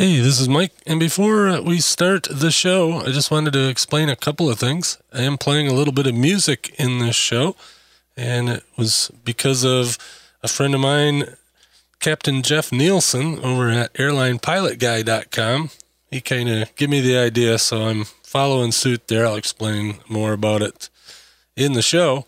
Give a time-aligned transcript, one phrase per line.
[0.00, 0.72] Hey, this is Mike.
[0.86, 4.96] And before we start the show, I just wanted to explain a couple of things.
[5.12, 7.54] I am playing a little bit of music in this show,
[8.16, 9.98] and it was because of
[10.42, 11.36] a friend of mine,
[11.98, 15.68] Captain Jeff Nielsen, over at airlinepilotguy.com.
[16.10, 19.26] He kind of gave me the idea, so I'm following suit there.
[19.26, 20.88] I'll explain more about it
[21.56, 22.24] in the show.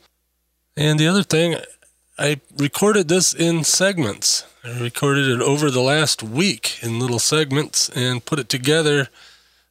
[0.76, 1.56] And the other thing,
[2.22, 4.44] I recorded this in segments.
[4.62, 9.08] I recorded it over the last week in little segments and put it together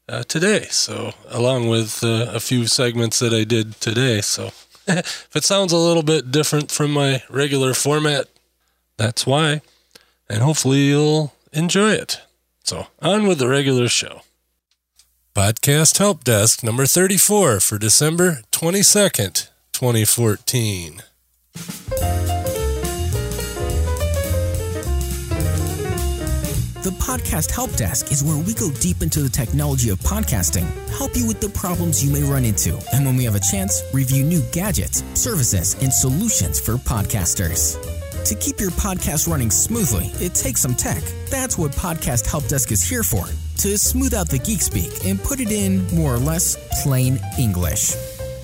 [0.09, 0.63] uh, today.
[0.69, 4.19] So, along with uh, a few segments that I did today.
[4.19, 4.47] So,
[4.87, 8.27] if it sounds a little bit different from my regular format,
[8.97, 9.61] that's why.
[10.27, 12.19] And hopefully, you'll enjoy it.
[12.65, 14.23] So, on with the regular show.
[15.33, 21.03] Podcast Help Desk number 34 for December 22nd, 2014.
[26.83, 30.65] The Podcast Help Desk is where we go deep into the technology of podcasting,
[30.97, 33.83] help you with the problems you may run into, and when we have a chance,
[33.93, 37.77] review new gadgets, services, and solutions for podcasters.
[38.25, 41.03] To keep your podcast running smoothly, it takes some tech.
[41.29, 45.21] That's what Podcast Help Desk is here for to smooth out the geek speak and
[45.21, 47.93] put it in more or less plain English.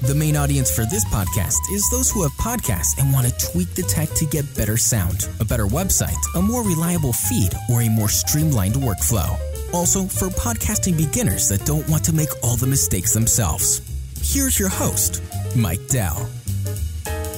[0.03, 3.73] The main audience for this podcast is those who have podcasts and want to tweak
[3.73, 7.89] the tech to get better sound, a better website, a more reliable feed, or a
[7.89, 9.35] more streamlined workflow.
[9.73, 13.81] Also, for podcasting beginners that don't want to make all the mistakes themselves.
[14.21, 15.23] Here's your host,
[15.55, 16.29] Mike Dell.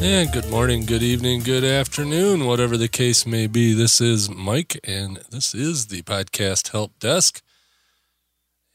[0.02, 3.74] And good morning, good evening, good afternoon, whatever the case may be.
[3.74, 7.42] This is Mike, and this is the Podcast Help Desk.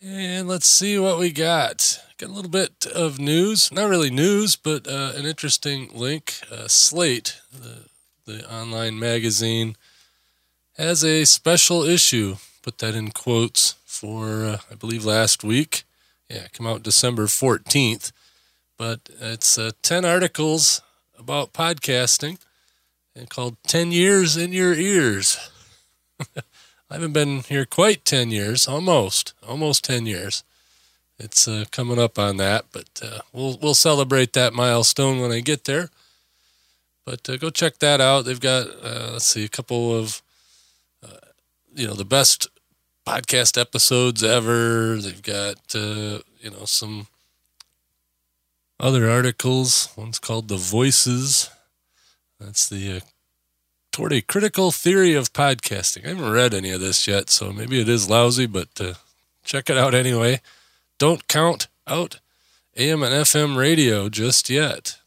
[0.02, 2.00] And let's see what we got.
[2.16, 6.34] Got a little bit of news, not really news, but uh, an interesting link.
[6.48, 7.86] Uh, Slate, the,
[8.24, 9.74] the online magazine,
[10.78, 12.36] has a special issue.
[12.62, 15.82] Put that in quotes for, uh, I believe, last week.
[16.30, 18.12] Yeah, come out December 14th.
[18.78, 20.82] But it's uh, 10 articles
[21.18, 22.38] about podcasting
[23.16, 25.50] and called 10 Years in Your Ears.
[26.20, 30.44] I haven't been here quite 10 years, almost, almost 10 years
[31.18, 35.40] it's uh, coming up on that, but uh, we'll we'll celebrate that milestone when I
[35.40, 35.90] get there.
[37.06, 38.24] But uh, go check that out.
[38.24, 40.22] They've got uh, let's see a couple of
[41.04, 41.28] uh,
[41.74, 42.48] you know the best
[43.06, 44.96] podcast episodes ever.
[44.96, 47.06] They've got uh, you know some
[48.80, 49.90] other articles.
[49.96, 51.48] One's called "The Voices."
[52.40, 53.02] That's the
[53.92, 56.04] toward a critical theory of podcasting.
[56.04, 58.68] I haven't read any of this yet, so maybe it is lousy, but
[59.44, 60.40] check it out anyway
[60.98, 62.20] don't count out
[62.76, 64.98] AM and FM radio just yet.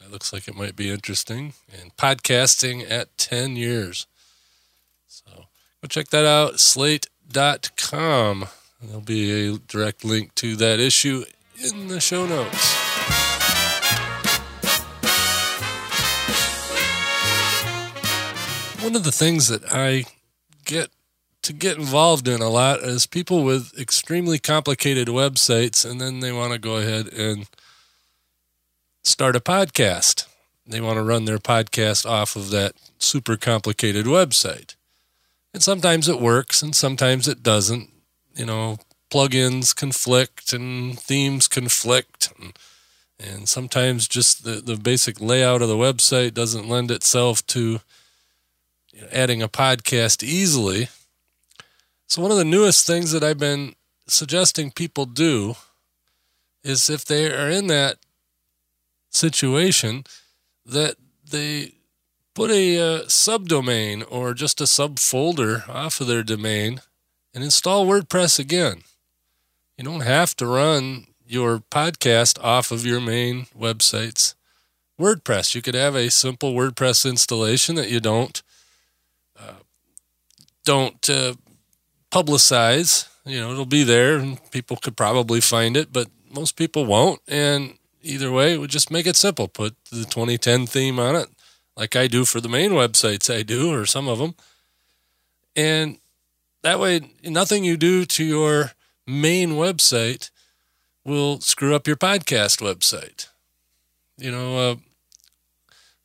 [0.00, 1.54] That looks like it might be interesting.
[1.80, 4.06] And podcasting at 10 years.
[5.06, 5.30] So
[5.82, 8.46] go check that out, slate.com.
[8.82, 11.24] There'll be a direct link to that issue
[11.62, 12.76] in the show notes.
[18.82, 20.04] One of the things that I
[20.64, 20.90] get
[21.42, 26.32] to get involved in a lot is people with extremely complicated websites and then they
[26.32, 27.46] want to go ahead and
[29.02, 30.26] start a podcast.
[30.66, 34.76] They want to run their podcast off of that super complicated website.
[35.52, 37.88] And sometimes it works and sometimes it doesn't.
[38.36, 38.78] You know,
[39.10, 42.32] plugins conflict and themes conflict.
[42.38, 42.52] And,
[43.18, 47.80] and sometimes just the, the basic layout of the website doesn't lend itself to
[48.92, 50.88] you know, adding a podcast easily
[52.10, 53.76] so, one of the newest things that I've been
[54.08, 55.54] suggesting people do
[56.64, 57.98] is if they are in that
[59.10, 60.02] situation,
[60.66, 60.96] that
[61.30, 61.74] they
[62.34, 66.80] put a uh, subdomain or just a subfolder off of their domain
[67.32, 68.82] and install WordPress again.
[69.78, 74.34] You don't have to run your podcast off of your main website's
[75.00, 75.54] WordPress.
[75.54, 78.42] You could have a simple WordPress installation that you don't
[79.38, 79.62] uh,
[80.64, 81.34] don't uh,
[82.10, 83.08] publicize.
[83.24, 87.20] You know, it'll be there and people could probably find it, but most people won't.
[87.28, 89.48] And either way, it would just make it simple.
[89.48, 91.28] Put the 2010 theme on it,
[91.76, 94.34] like I do for the main websites I do, or some of them.
[95.54, 95.98] And
[96.62, 98.72] that way, nothing you do to your
[99.06, 100.30] main website
[101.04, 103.28] will screw up your podcast website.
[104.16, 104.76] You know, uh,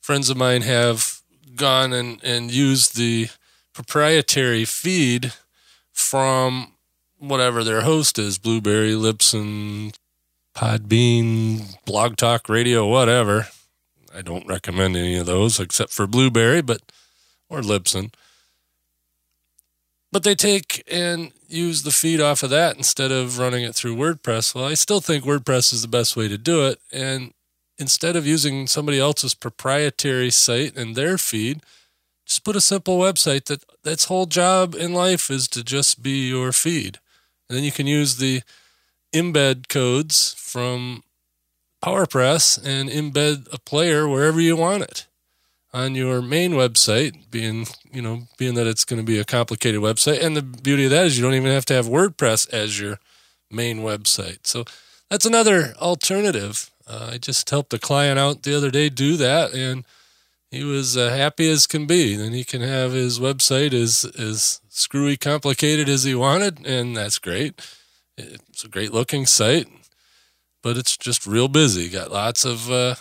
[0.02, 1.22] friends of mine have
[1.56, 3.28] gone and, and used the
[3.74, 5.34] proprietary feed
[5.96, 6.74] from
[7.18, 9.96] whatever their host is Blubrry, Libsyn,
[10.54, 13.48] Podbean, Blog Talk Radio, whatever.
[14.16, 16.82] I don't recommend any of those except for Blubrry, but
[17.50, 18.12] or Libsyn.
[20.12, 23.96] but they take and use the feed off of that instead of running it through
[23.96, 24.56] WordPress.
[24.56, 26.80] Well, I still think WordPress is the best way to do it.
[26.92, 27.34] And
[27.78, 31.62] instead of using somebody else's proprietary site and their feed,
[32.26, 36.28] just put a simple website that that's whole job in life is to just be
[36.28, 37.00] your feed.
[37.48, 38.42] And then you can use the
[39.14, 41.04] embed codes from
[41.84, 45.06] PowerPress and embed a player wherever you want it
[45.72, 49.82] on your main website, being you know being that it's going to be a complicated
[49.82, 50.24] website.
[50.24, 53.00] And the beauty of that is you don't even have to have WordPress as your
[53.52, 54.48] main website.
[54.48, 54.66] So
[55.10, 56.72] that's another alternative.
[56.88, 59.86] Uh, I just helped a client out the other day do that, and
[60.56, 62.16] he was uh, happy as can be.
[62.16, 67.20] Then he can have his website as as screwy complicated as he wanted, and that's
[67.20, 67.54] great.
[68.18, 69.68] It's a great looking site,
[70.64, 71.90] but it's just real busy.
[71.90, 72.96] Got lots of uh,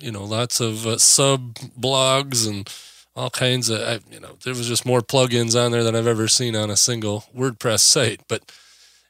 [0.00, 2.72] you know, lots of uh, sub blogs and
[3.16, 6.06] all kinds of, I, you know, there was just more plugins on there than I've
[6.06, 8.20] ever seen on a single WordPress site.
[8.28, 8.42] But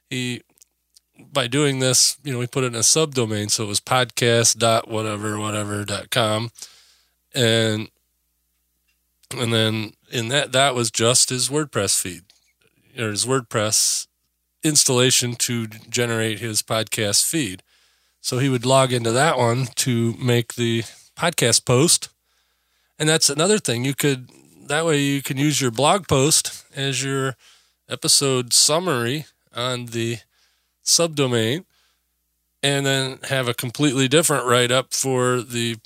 [0.09, 0.41] he,
[1.31, 3.51] by doing this, you know, we put it in a subdomain.
[3.51, 6.49] So it was podcast dot whatever, whatever dot com.
[7.33, 7.89] And,
[9.37, 12.23] and then in that, that was just his WordPress feed
[12.97, 14.07] or his WordPress
[14.63, 17.63] installation to generate his podcast feed.
[18.21, 20.83] So he would log into that one to make the
[21.15, 22.09] podcast post.
[22.97, 23.85] And that's another thing.
[23.85, 24.29] You could,
[24.67, 27.35] that way, you can use your blog post as your
[27.87, 30.17] episode summary on the
[30.83, 31.65] subdomain
[32.61, 35.77] and then have a completely different write up for the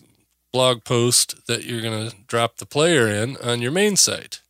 [0.54, 4.42] blog post that you're going to drop the player in on your main site.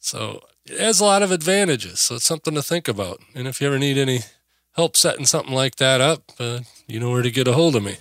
[0.00, 2.00] So it has a lot of advantages.
[2.00, 3.20] So it's something to think about.
[3.34, 4.20] And if you ever need any
[4.72, 7.84] help setting something like that up, uh, you know where to get a hold of
[7.84, 7.96] me.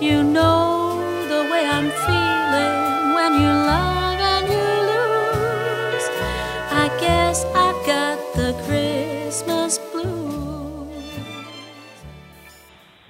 [0.00, 1.66] You know the way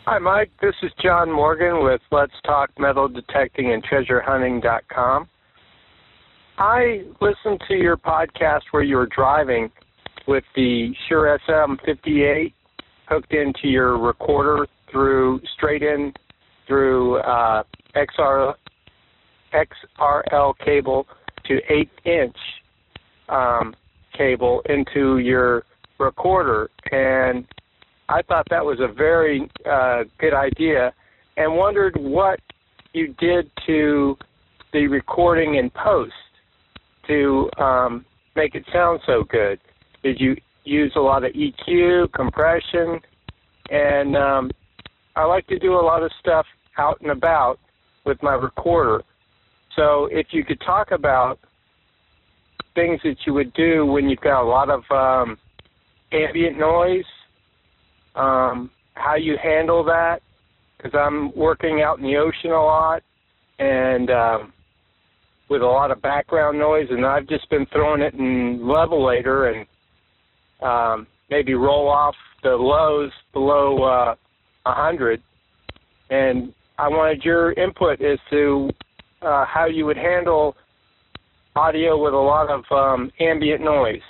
[0.06, 0.50] Hi, Mike.
[0.62, 5.28] This is John Morgan with Let's Talk Metal Detecting and Treasure Hunting.com.
[6.56, 9.70] I listened to your podcast where you were driving
[10.26, 12.54] with the Shure SM58
[13.08, 16.14] hooked into your recorder through straight in
[16.66, 17.62] through uh,
[17.94, 18.54] XR,
[19.52, 21.06] XRL cable
[21.44, 22.36] to 8 inch
[23.28, 23.74] um,
[24.16, 25.64] cable into your
[25.98, 26.70] recorder.
[26.90, 27.46] And
[28.10, 30.92] I thought that was a very uh, good idea
[31.36, 32.40] and wondered what
[32.92, 34.16] you did to
[34.72, 36.12] the recording in post
[37.06, 38.04] to um,
[38.34, 39.60] make it sound so good.
[40.02, 40.34] Did you
[40.64, 42.98] use a lot of EQ, compression,
[43.70, 44.50] and um,
[45.14, 46.46] I like to do a lot of stuff
[46.78, 47.60] out and about
[48.04, 49.04] with my recorder.
[49.76, 51.38] So if you could talk about
[52.74, 55.38] things that you would do when you've got a lot of um,
[56.12, 57.04] ambient noise,
[58.14, 60.20] um, how you handle that,
[60.76, 63.02] because I'm working out in the ocean a lot
[63.58, 64.52] and um,
[65.50, 69.66] with a lot of background noise, and I've just been throwing it in Levelator and
[70.62, 74.14] um, maybe roll off the lows below uh,
[74.62, 75.22] 100.
[76.10, 78.70] And I wanted your input as to
[79.22, 80.56] uh, how you would handle
[81.56, 84.00] audio with a lot of um, ambient noise.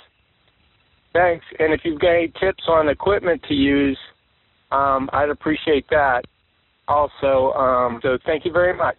[1.13, 1.45] Thanks.
[1.59, 3.97] And if you've got any tips on equipment to use,
[4.71, 6.25] um, I'd appreciate that
[6.87, 7.51] also.
[7.53, 8.97] Um, so thank you very much.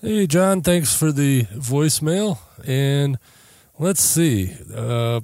[0.00, 2.38] Hey, John, thanks for the voicemail.
[2.66, 3.18] And
[3.78, 4.56] let's see.
[4.74, 5.20] Uh,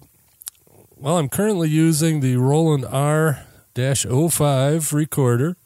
[0.96, 5.56] well, I'm currently using the Roland R 05 recorder.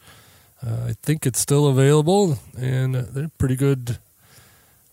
[0.65, 3.99] Uh, I think it's still available, and they're pretty good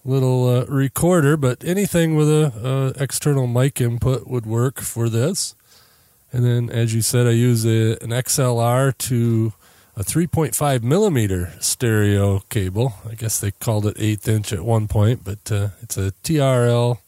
[0.08, 1.38] little uh, recorder.
[1.38, 5.56] But anything with a, external mic input would work for this.
[6.32, 9.54] And then, as you said, I use a, an XLR to
[9.96, 12.94] a 3.5 millimeter stereo cable.
[13.10, 17.00] I guess they called it eighth inch at one point, but uh, it's a TRL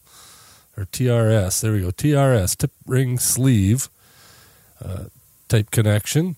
[0.76, 1.60] or TRS.
[1.60, 1.90] There we go.
[1.90, 3.88] TRS, tip ring sleeve
[4.84, 5.04] uh,
[5.48, 6.36] type connection.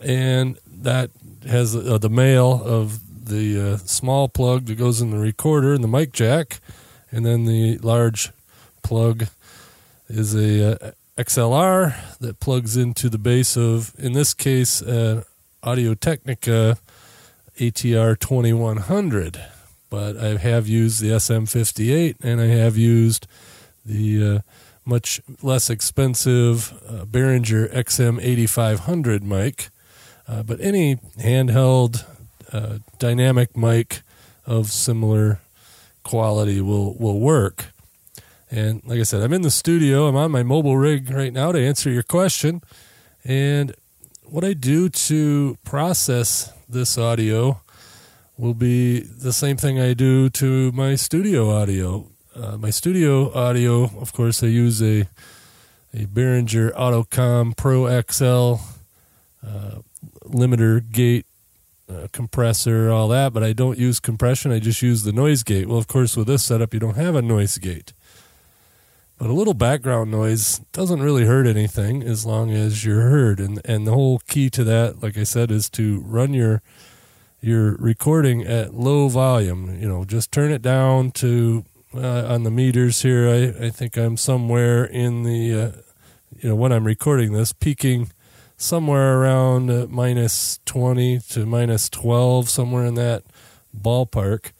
[0.00, 1.10] And that
[1.46, 5.82] has uh, the male of the uh, small plug that goes in the recorder and
[5.82, 6.60] the mic jack.
[7.10, 8.32] And then the large
[8.82, 9.26] plug
[10.08, 15.22] is a uh, XLR that plugs into the base of, in this case, uh,
[15.62, 16.76] Audio Technica
[17.58, 19.40] ATR 2100.
[19.90, 23.26] But I have used the SM58 and I have used
[23.86, 24.38] the uh,
[24.84, 29.70] much less expensive uh, Behringer XM8500 mic.
[30.26, 32.04] Uh, but any handheld
[32.52, 34.02] uh, dynamic mic
[34.46, 35.40] of similar
[36.02, 37.66] quality will, will work.
[38.50, 40.06] And like I said, I'm in the studio.
[40.06, 42.62] I'm on my mobile rig right now to answer your question.
[43.24, 43.74] And
[44.24, 47.60] what I do to process this audio
[48.36, 52.06] will be the same thing I do to my studio audio.
[52.34, 55.06] Uh, my studio audio, of course, I use a
[55.94, 58.60] a Behringer Autocom Pro XL
[59.46, 59.78] uh,
[60.24, 61.26] limiter gate
[61.88, 64.52] uh, compressor, all that, but I don't use compression.
[64.52, 65.68] I just use the noise gate.
[65.68, 67.92] Well, of course, with this setup, you don't have a noise gate.
[69.18, 73.38] But a little background noise doesn't really hurt anything as long as you're heard.
[73.38, 76.62] And and the whole key to that, like I said, is to run your
[77.40, 79.78] your recording at low volume.
[79.80, 81.64] You know, just turn it down to
[81.94, 83.28] uh, on the meters here.
[83.28, 85.70] I I think I'm somewhere in the uh,
[86.40, 88.10] you know when I'm recording this, peaking
[88.56, 93.24] somewhere around minus 20 to minus 12, somewhere in that
[93.76, 94.52] ballpark.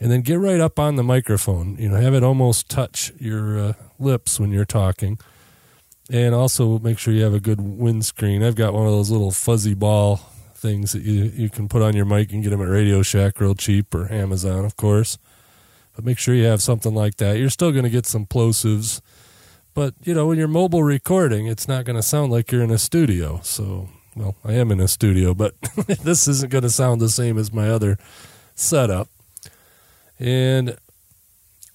[0.00, 1.76] And then get right up on the microphone.
[1.78, 5.18] You know, have it almost touch your uh, lips when you're talking.
[6.10, 8.42] And also make sure you have a good windscreen.
[8.42, 10.20] I've got one of those little fuzzy ball
[10.54, 13.40] things that you, you can put on your mic and get them at Radio Shack
[13.40, 15.18] real cheap or Amazon, of course.
[15.94, 17.38] But make sure you have something like that.
[17.38, 19.00] You're still going to get some plosives
[19.74, 22.70] but, you know, when you're mobile recording, it's not going to sound like you're in
[22.70, 23.40] a studio.
[23.42, 25.54] So, well, I am in a studio, but
[26.02, 27.98] this isn't going to sound the same as my other
[28.54, 29.08] setup.
[30.18, 30.76] And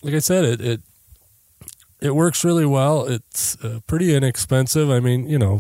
[0.02, 0.82] like I said, it it,
[2.02, 3.06] it works really well.
[3.06, 4.90] It's uh, pretty inexpensive.
[4.90, 5.60] I mean, you know,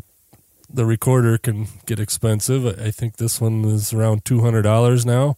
[0.69, 2.65] the recorder can get expensive.
[2.65, 5.37] I think this one is around two hundred dollars now,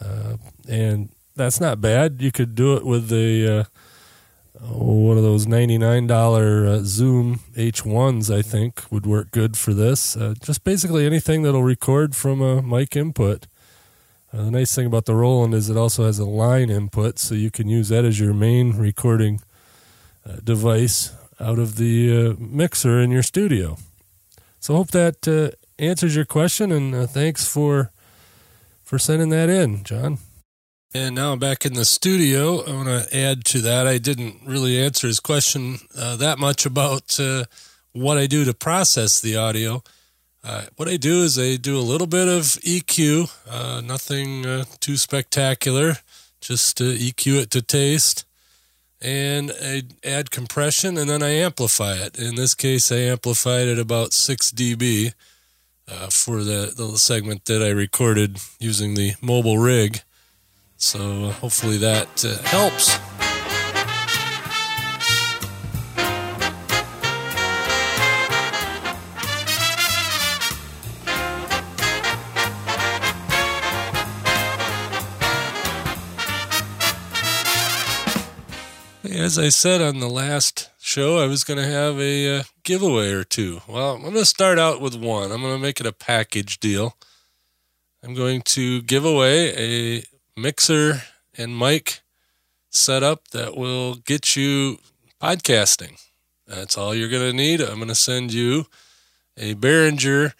[0.00, 0.36] uh,
[0.68, 2.22] and that's not bad.
[2.22, 3.64] You could do it with the uh,
[4.60, 6.10] one of those $99
[6.66, 10.16] uh, Zoom H1s, I think, would work good for this.
[10.16, 13.46] Uh, just basically anything that'll record from a mic input.
[14.32, 17.34] Uh, the nice thing about the Roland is it also has a line input, so
[17.34, 19.40] you can use that as your main recording
[20.26, 23.76] uh, device out of the uh, mixer in your studio.
[24.60, 27.90] So, I hope that uh, answers your question, and thanks for
[28.82, 30.18] for sending that in, John.
[30.96, 32.62] And now I'm back in the studio.
[32.64, 33.88] I want to add to that.
[33.88, 37.46] I didn't really answer his question uh, that much about uh,
[37.92, 39.82] what I do to process the audio.
[40.44, 44.66] Uh, what I do is I do a little bit of EQ, uh, nothing uh,
[44.78, 45.96] too spectacular,
[46.40, 48.24] just EQ it to taste.
[49.02, 52.20] And I add compression and then I amplify it.
[52.20, 55.12] In this case, I amplified it about 6 dB
[55.88, 60.02] uh, for the, the segment that I recorded using the mobile rig.
[60.84, 62.98] So hopefully that uh, helps.
[79.10, 83.10] As I said on the last show, I was going to have a uh, giveaway
[83.10, 83.62] or two.
[83.66, 85.32] Well, I'm going to start out with one.
[85.32, 86.94] I'm going to make it a package deal.
[88.02, 90.04] I'm going to give away a
[90.36, 91.02] mixer
[91.36, 92.00] and mic
[92.70, 94.78] setup that will get you
[95.22, 96.00] podcasting.
[96.46, 97.60] That's all you're going to need.
[97.60, 98.66] I'm going to send you
[99.36, 100.32] a Behringer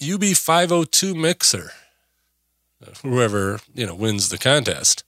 [0.00, 1.70] UB502 uh, mixer.
[3.02, 5.04] Whoever, you know, wins the contest.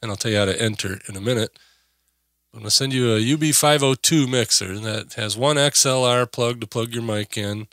[0.00, 1.58] And I'll tell you how to enter in a minute.
[2.52, 6.94] I'm going to send you a UB502 mixer that has one XLR plug to plug
[6.94, 7.66] your mic in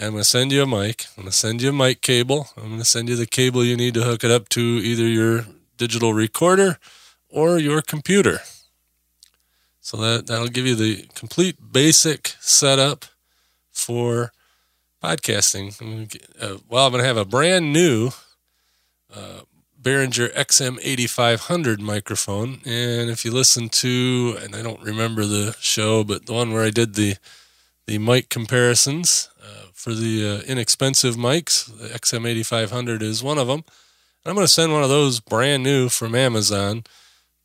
[0.00, 1.06] I'm going to send you a mic.
[1.16, 2.48] I'm going to send you a mic cable.
[2.56, 5.06] I'm going to send you the cable you need to hook it up to either
[5.06, 5.44] your
[5.76, 6.78] digital recorder
[7.28, 8.38] or your computer.
[9.80, 13.06] So that, that'll give you the complete basic setup
[13.72, 14.32] for
[15.02, 16.16] podcasting.
[16.40, 18.10] Uh, well, I'm going to have a brand new
[19.12, 19.40] uh,
[19.82, 22.60] Behringer XM8500 microphone.
[22.64, 26.62] And if you listen to, and I don't remember the show, but the one where
[26.62, 27.16] I did the
[27.88, 29.30] the mic comparisons,
[29.78, 31.66] for the uh, inexpensive mics.
[31.66, 33.62] The XM8500 is one of them.
[34.26, 36.82] I'm going to send one of those brand new from Amazon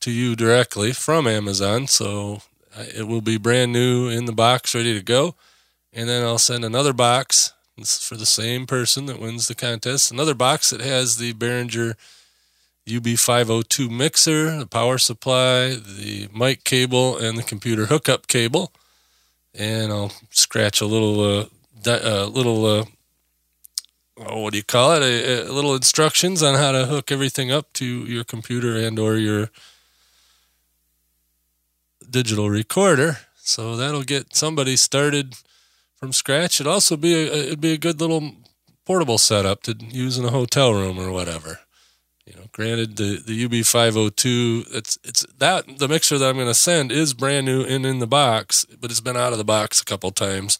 [0.01, 1.85] to you directly from Amazon.
[1.85, 2.41] So
[2.75, 5.35] uh, it will be brand new in the box, ready to go.
[5.93, 7.53] And then I'll send another box
[7.85, 10.11] for the same person that wins the contest.
[10.11, 11.93] Another box that has the Behringer
[12.87, 18.71] UB502 mixer, the power supply, the mic cable, and the computer hookup cable.
[19.53, 21.45] And I'll scratch a little uh,
[21.87, 22.85] uh, little uh,
[24.17, 25.01] oh, what do you call it?
[25.01, 29.15] A, a, little instructions on how to hook everything up to your computer and or
[29.15, 29.49] your
[32.09, 33.17] digital recorder.
[33.37, 35.35] So that'll get somebody started
[35.97, 36.59] from scratch.
[36.59, 38.31] It'd also be a, it'd be a good little
[38.85, 41.59] portable setup to use in a hotel room or whatever.
[42.25, 46.53] You know, granted the the UB502, it's it's that the mixer that I'm going to
[46.53, 49.81] send is brand new and in the box, but it's been out of the box
[49.81, 50.57] a couple times.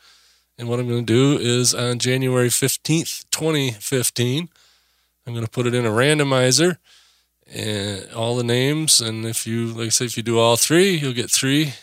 [0.59, 4.49] And what I'm going to do is on January 15th, 2015,
[5.27, 6.77] I'm going to put it in a randomizer
[7.47, 9.01] and all the names.
[9.01, 11.75] And if you, like I say, if you do all three, you'll get three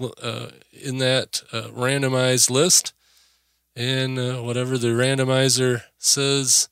[0.00, 2.92] uh, in that uh, randomized list
[3.74, 6.68] and uh, whatever the randomizer says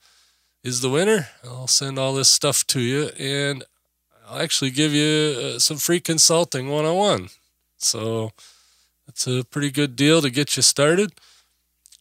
[0.63, 3.63] is the winner, I'll send all this stuff to you, and
[4.27, 7.29] I'll actually give you uh, some free consulting one on one.
[7.77, 8.31] So
[9.07, 11.13] it's a pretty good deal to get you started.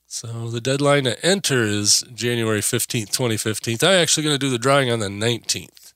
[0.06, 3.78] So the deadline to enter is January 15th, 2015.
[3.82, 5.94] I'm actually going to do the drawing on the 19th.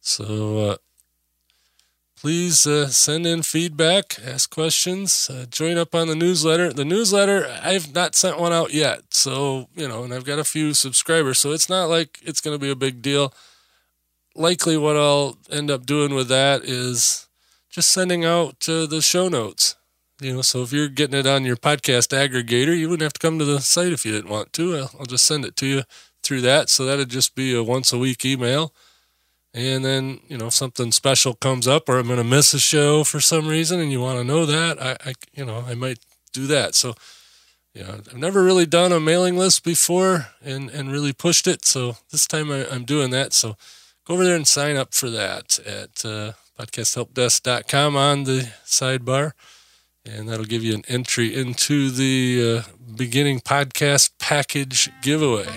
[0.00, 0.76] So uh,
[2.20, 6.72] please uh, send in feedback, ask questions, uh, join up on the newsletter.
[6.72, 9.02] The newsletter, I've not sent one out yet.
[9.10, 11.38] So, you know, and I've got a few subscribers.
[11.38, 13.32] So it's not like it's going to be a big deal.
[14.34, 17.28] Likely, what I'll end up doing with that is
[17.70, 19.76] just sending out uh, the show notes.
[20.20, 23.20] You know, so if you're getting it on your podcast aggregator, you wouldn't have to
[23.20, 24.76] come to the site if you didn't want to.
[24.76, 25.82] I'll, I'll just send it to you
[26.24, 26.68] through that.
[26.68, 28.74] So that'd just be a once a week email
[29.54, 32.60] and then, you know, if something special comes up or I'm going to miss a
[32.60, 35.74] show for some reason and you want to know that, I, I, you know, I
[35.74, 35.98] might
[36.32, 36.74] do that.
[36.74, 36.94] So,
[37.74, 41.64] you know, I've never really done a mailing list before and, and really pushed it.
[41.64, 43.32] So this time I, am doing that.
[43.32, 43.56] So
[44.04, 49.32] go over there and sign up for that at uh, podcasthelpdesk.com on the sidebar.
[50.04, 55.48] And that'll give you an entry into the uh, beginning podcast package giveaway.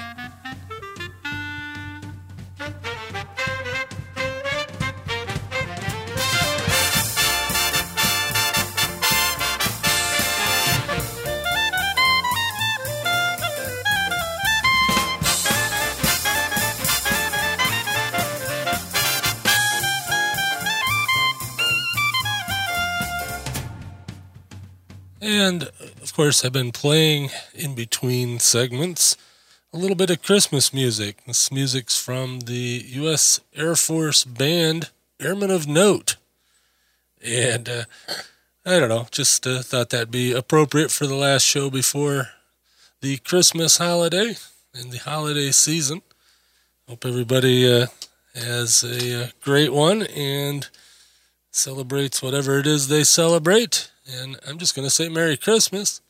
[25.31, 29.15] And of course, I've been playing in between segments
[29.73, 31.23] a little bit of Christmas music.
[31.25, 33.39] This music's from the U.S.
[33.55, 34.89] Air Force band
[35.21, 36.17] Airmen of Note.
[37.25, 37.83] And uh,
[38.65, 42.31] I don't know, just uh, thought that'd be appropriate for the last show before
[42.99, 44.35] the Christmas holiday
[44.73, 46.01] and the holiday season.
[46.89, 47.87] Hope everybody uh,
[48.35, 50.67] has a uh, great one and
[51.51, 53.90] celebrates whatever it is they celebrate.
[54.09, 56.01] And I'm just going to say Merry Christmas.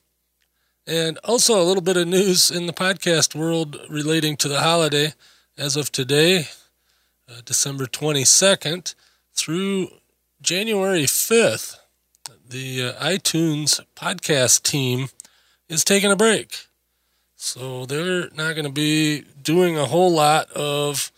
[0.87, 5.13] And also a little bit of news in the podcast world relating to the holiday.
[5.57, 6.45] As of today,
[7.29, 8.95] uh, December 22nd,
[9.33, 9.89] through
[10.41, 11.77] January 5th,
[12.49, 15.09] the uh, iTunes podcast team
[15.69, 16.65] is taking a break.
[17.35, 21.11] So they're not going to be doing a whole lot of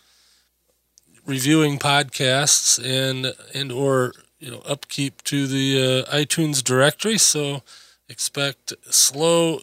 [1.26, 4.12] reviewing podcasts and and or
[4.44, 7.16] you know upkeep to the uh, iTunes directory.
[7.16, 7.62] So
[8.10, 9.60] expect slow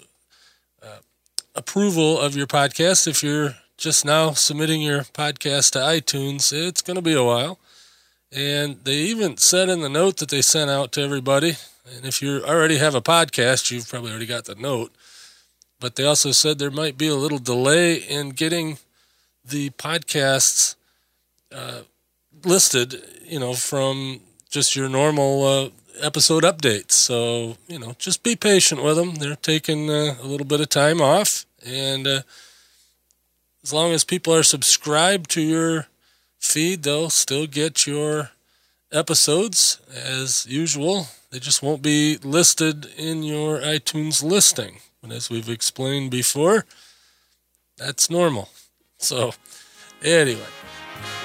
[0.82, 1.00] uh,
[1.56, 6.52] approval of your podcast if you're just now submitting your podcast to iTunes.
[6.52, 7.60] It's going to be a while.
[8.32, 11.58] And they even said in the note that they sent out to everybody,
[11.96, 14.91] and if you already have a podcast, you've probably already got the note.
[15.80, 18.78] But they also said there might be a little delay in getting
[19.44, 20.76] the podcasts
[21.54, 21.82] uh,
[22.46, 25.70] listed, you know, from just your normal uh,
[26.02, 26.92] episode updates.
[26.92, 29.16] So, you know, just be patient with them.
[29.16, 31.46] They're taking uh, a little bit of time off.
[31.66, 32.22] And uh,
[33.64, 35.88] as long as people are subscribed to your
[36.40, 38.32] feed, they'll still get your
[38.92, 41.08] episodes as usual.
[41.32, 44.80] They just won't be listed in your iTunes listing.
[45.02, 46.66] But as we've explained before,
[47.78, 48.50] that's normal.
[48.98, 49.34] So,
[50.04, 50.46] anyway,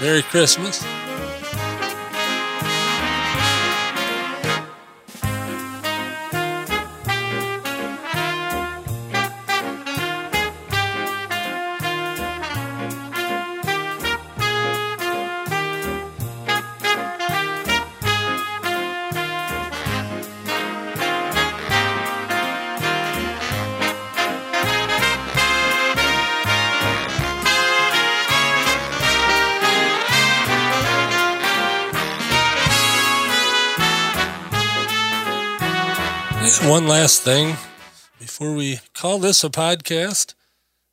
[0.01, 0.85] Merry Christmas.
[36.66, 37.57] One last thing
[38.18, 40.35] before we call this a podcast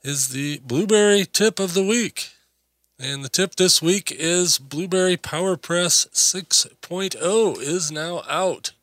[0.04, 2.30] is the Blubrry tip of the week.
[3.00, 8.74] And the tip this week is Blubrry PowerPress 6.0 is now out.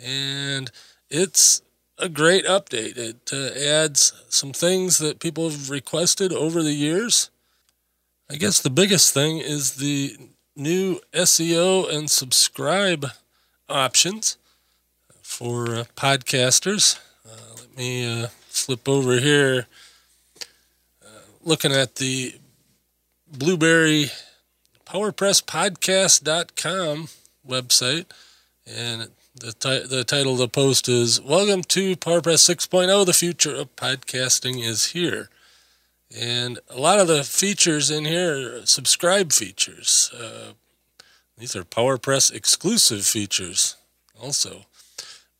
[0.00, 0.70] And
[1.10, 1.60] it's
[1.98, 2.96] a great update.
[2.96, 7.28] It uh, adds some things that people have requested over the years.
[8.30, 10.16] I guess the biggest thing is the
[10.56, 13.08] new SEO and subscribe
[13.68, 14.38] options
[15.34, 17.00] for uh, podcasters.
[17.26, 19.66] Uh, let me uh, flip over here.
[21.04, 21.08] Uh,
[21.42, 22.36] looking at the
[23.26, 24.12] Blubrry
[24.86, 27.08] PowerPressPodcast.com
[27.46, 28.06] website,
[28.64, 33.04] and the, the title of the post is Welcome to PowerPress 6.0.
[33.04, 35.30] The future of podcasting is here.
[36.16, 40.12] And a lot of the features in here are subscribe features.
[40.16, 40.52] Uh,
[41.36, 43.74] these are PowerPress exclusive features
[44.22, 44.66] also.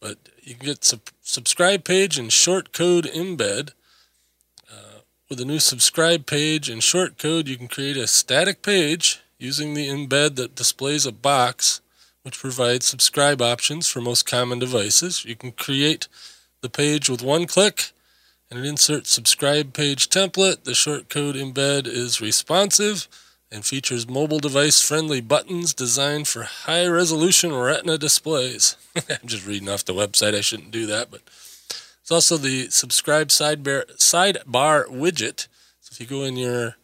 [0.00, 3.70] But you can get sub- subscribe page and short code embed.
[4.70, 9.20] Uh, with a new subscribe page and short code, you can create a static page
[9.38, 11.80] using the embed that displays a box
[12.22, 15.24] which provides subscribe options for most common devices.
[15.24, 16.08] You can create
[16.62, 17.92] the page with one click
[18.50, 20.64] and it inserts subscribe page template.
[20.64, 23.08] The short code embed is responsive
[23.54, 28.76] and features mobile device friendly buttons designed for high resolution retina displays.
[29.08, 30.34] I'm just reading off the website.
[30.34, 31.20] I shouldn't do that, but
[32.02, 35.46] it's also the subscribe sidebar, sidebar widget.
[35.80, 36.76] So if you go in your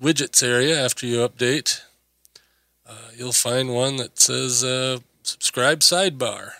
[0.00, 1.82] widgets area after you update,
[2.88, 6.50] uh, you'll find one that says uh, subscribe sidebar.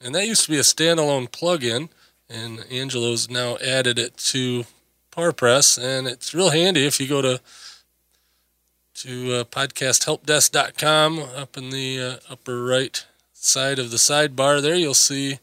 [0.00, 1.88] And that used to be a standalone plugin,
[2.30, 4.64] and Angelo's now added it to
[5.10, 7.40] PowerPress, and it's real handy if you go to
[8.96, 11.18] to uh, podcasthelpdesk.com.
[11.36, 13.04] Up in the uh, upper right
[13.34, 15.38] side of the sidebar there, you'll see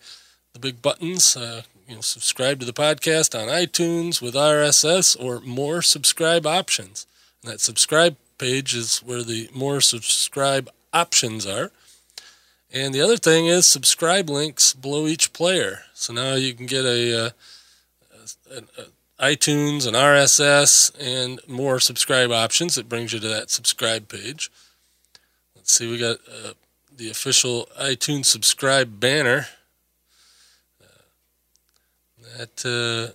[0.54, 1.38] the big buttons.
[1.38, 7.06] Uh, you know, subscribe to the podcast on iTunes with RSS or more subscribe options.
[7.44, 11.72] And that subscribe page is where the more subscribe options are.
[12.72, 15.82] And the other thing is subscribe links below each player.
[15.94, 17.30] So now you can get a, uh,
[18.50, 18.86] a, a
[19.20, 22.78] iTunes and RSS and more subscribe options.
[22.78, 24.52] It brings you to that subscribe page.
[25.56, 26.54] Let's see, we got uh,
[26.96, 29.48] the official iTunes subscribe banner.
[30.82, 33.14] Uh, that uh,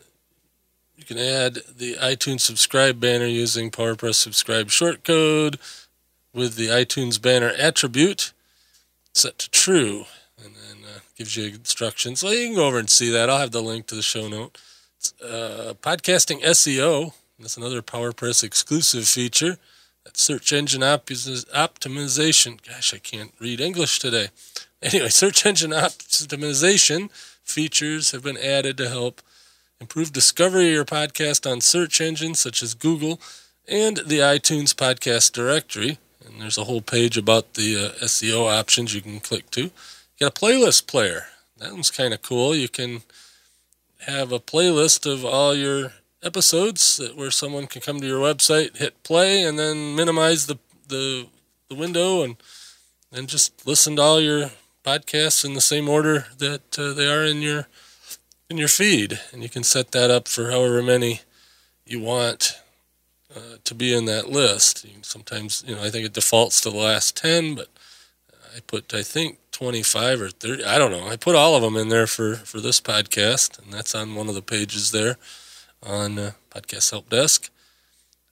[0.97, 5.57] you can add the iTunes subscribe banner using PowerPress subscribe shortcode
[6.33, 8.33] with the iTunes banner attribute
[9.15, 10.05] set to true,
[10.43, 12.21] and then uh, gives you instructions.
[12.21, 13.29] So you can go over and see that.
[13.29, 14.57] I'll have the link to the show note
[15.23, 17.13] uh, podcasting SEO.
[17.39, 19.59] That's another PowerPress exclusive feature.
[20.05, 22.59] That's search engine op- optimization.
[22.67, 24.29] Gosh, I can't read English today.
[24.83, 27.11] Anyway, search engine optimization
[27.43, 29.21] features have been added to help
[29.81, 33.21] improve discovery of your podcast on search engines such as Google
[33.69, 35.99] and the iTunes podcast directory.
[36.25, 39.63] And there's a whole page about the uh, SEO options you can click to.
[39.63, 39.71] You
[40.21, 41.27] got a playlist player.
[41.59, 42.55] That one's kind of cool.
[42.55, 43.03] You can
[44.07, 48.77] have a playlist of all your episodes that where someone can come to your website,
[48.77, 50.59] hit play, and then minimize the
[50.89, 51.27] the,
[51.69, 52.37] the window and
[53.13, 54.51] and just listen to all your
[54.85, 57.69] podcasts in the same order that uh, they are in your
[58.49, 61.21] in your feed, and you can set that up for however many
[61.85, 62.61] you want
[63.35, 64.87] uh, to be in that list.
[65.03, 67.69] Sometimes, you know, I think it defaults to the last ten, but
[68.57, 70.65] I put I think 25 or 30.
[70.65, 71.09] I don't know.
[71.09, 74.29] I put all of them in there for, for this podcast, and that's on one
[74.29, 75.17] of the pages there
[75.83, 77.51] on uh, Podcast Help Desk.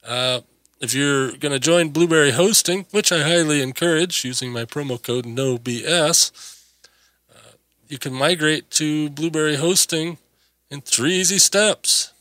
[0.07, 0.43] Uh,
[0.81, 5.27] if you're going to join Blubrry Hosting, which I highly encourage using my promo code
[5.27, 6.31] NOBS,
[7.35, 7.57] uh,
[7.89, 10.19] you can migrate to Blubrry Hosting
[10.71, 12.13] in three easy steps.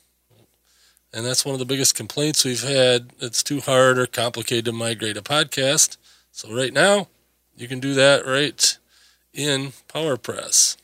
[1.13, 3.13] And that's one of the biggest complaints we've had.
[3.19, 5.97] It's too hard or complicated to migrate a podcast.
[6.31, 7.07] So right now,
[7.55, 8.77] you can do that right
[9.35, 10.77] in PowerPress.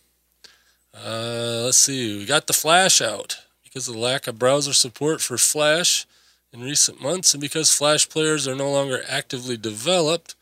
[0.94, 5.22] Uh, let's see, we got the Flash out because of the lack of browser support
[5.22, 6.06] for Flash
[6.52, 10.36] in recent months, and because Flash players are no longer actively developed,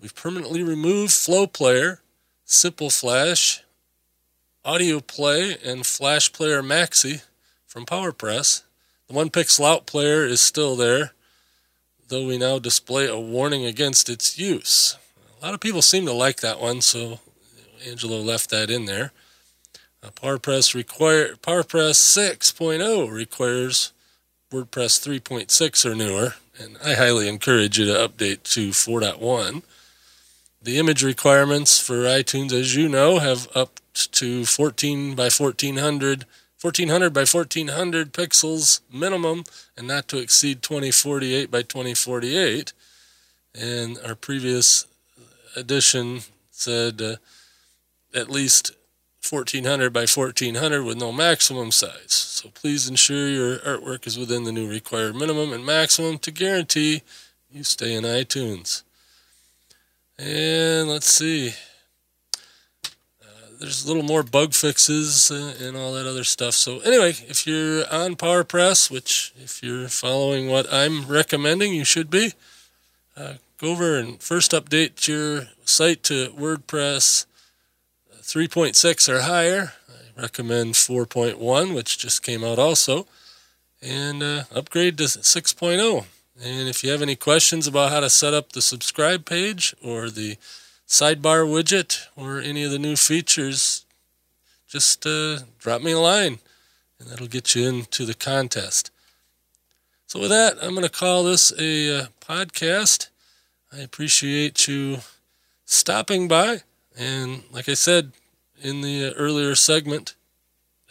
[0.00, 2.00] we've permanently removed Flow Player,
[2.44, 3.62] Simple Flash,
[4.64, 7.22] Audio Play, and Flash Player Maxi
[7.66, 8.62] from PowerPress.
[9.06, 11.12] The one pixel out player is still there,
[12.08, 14.96] though we now display a warning against its use.
[15.40, 17.20] A lot of people seem to like that one, so
[17.86, 19.12] Angelo left that in there.
[20.02, 23.92] Uh, PowerPress require PowerPress 6.0 requires
[24.52, 29.62] WordPress 3.6 or newer, and I highly encourage you to update to 4.1.
[30.62, 36.24] The image requirements for iTunes, as you know, have up to 14 by 1400,
[36.60, 39.44] 1400 by 1400 pixels minimum,
[39.76, 42.72] and not to exceed 2048 by 2048.
[43.54, 44.86] And our previous
[45.56, 47.16] edition said uh,
[48.14, 48.72] at least
[49.28, 52.12] 1400 by 1400 with no maximum size.
[52.12, 57.02] So please ensure your artwork is within the new required minimum and maximum to guarantee
[57.50, 58.82] you stay in iTunes.
[60.18, 61.52] And let's see.
[63.22, 63.26] Uh,
[63.60, 66.54] there's a little more bug fixes and all that other stuff.
[66.54, 72.10] So anyway, if you're on PowerPress, which if you're following what I'm recommending, you should
[72.10, 72.32] be,
[73.16, 77.26] uh, go over and first update your site to WordPress
[78.28, 79.72] 3.6 or higher.
[79.88, 83.06] I recommend 4.1, which just came out also,
[83.80, 86.04] and uh, upgrade to 6.0.
[86.44, 90.10] And if you have any questions about how to set up the subscribe page or
[90.10, 90.36] the
[90.86, 93.86] sidebar widget or any of the new features,
[94.68, 96.38] just uh, drop me a line
[97.00, 98.90] and that'll get you into the contest.
[100.06, 103.08] So, with that, I'm going to call this a uh, podcast.
[103.72, 104.98] I appreciate you
[105.64, 106.62] stopping by.
[106.98, 108.12] And like I said
[108.60, 110.14] in the earlier segment,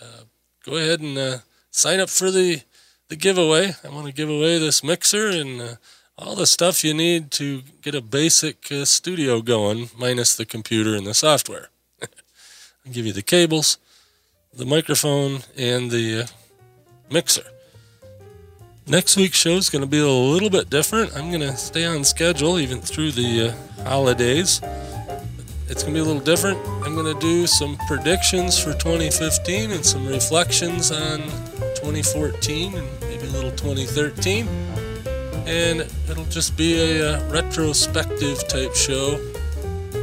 [0.01, 0.23] uh,
[0.65, 1.37] go ahead and uh,
[1.69, 2.61] sign up for the
[3.09, 3.73] the giveaway.
[3.83, 5.75] I want to give away this mixer and uh,
[6.17, 10.95] all the stuff you need to get a basic uh, studio going, minus the computer
[10.95, 11.69] and the software.
[12.01, 13.77] I'll give you the cables,
[14.53, 16.27] the microphone, and the uh,
[17.11, 17.43] mixer.
[18.87, 21.15] Next week's show is going to be a little bit different.
[21.15, 24.61] I'm going to stay on schedule even through the uh, holidays.
[25.69, 26.57] It's going to be a little different.
[26.85, 31.19] I'm going to do some predictions for 2015 and some reflections on
[31.75, 34.47] 2014 and maybe a little 2013.
[35.45, 39.19] And it'll just be a, uh, retrospective type show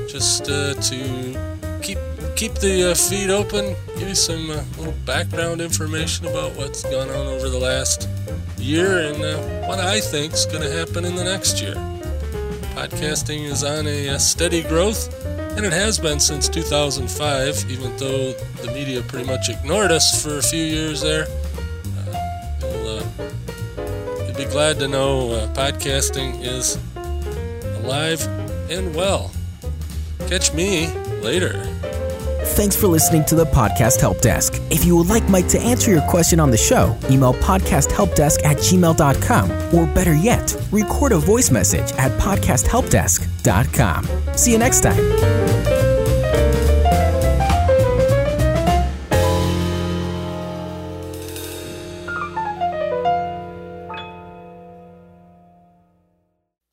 [0.07, 1.98] just uh, to keep
[2.37, 7.09] keep the uh, feed open, give you some uh, little background information about what's gone
[7.09, 8.07] on over the last
[8.59, 11.74] year and uh, what I think is going to happen in the next year.
[12.74, 15.09] Podcasting is on a, a steady growth
[15.57, 20.38] and it has been since 2005, even though the media pretty much ignored us for
[20.38, 21.27] a few years there.
[21.27, 23.05] Uh, you'll, uh,
[24.25, 26.79] you'll, be glad to know uh, podcasting is
[27.83, 28.27] alive
[28.71, 29.31] and well.
[30.27, 30.88] Catch me
[31.23, 31.62] later.
[32.55, 34.61] Thanks for listening to the Podcast Help Desk.
[34.71, 38.59] If you would like Mike to answer your question on the show, email podcasthelpdesk at
[38.59, 44.09] gmail.com or better yet, record a voice message at podcasthelpdesk.com.
[44.37, 45.13] See you next time.